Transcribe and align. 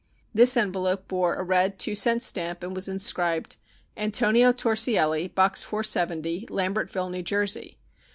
This 0.33 0.57
envelope 0.57 1.07
bore 1.07 1.35
a 1.35 1.43
red 1.43 1.77
two 1.77 1.93
cent 1.93 2.23
stamp 2.23 2.63
and 2.63 2.73
was 2.73 2.89
inscribed: 2.89 3.57
ANTONIO 3.95 4.51
TORSIELLI, 4.51 5.27
BOX 5.35 5.63
470, 5.63 6.47
Lambertville, 6.49 7.11
New 7.11 7.21
Jersey. 7.21 7.77